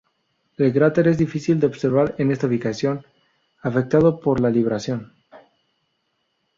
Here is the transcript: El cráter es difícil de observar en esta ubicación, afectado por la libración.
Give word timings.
El 0.57 0.73
cráter 0.73 1.07
es 1.09 1.19
difícil 1.19 1.59
de 1.59 1.67
observar 1.67 2.15
en 2.17 2.31
esta 2.31 2.47
ubicación, 2.47 3.05
afectado 3.61 4.19
por 4.19 4.39
la 4.39 4.49
libración. 4.49 5.13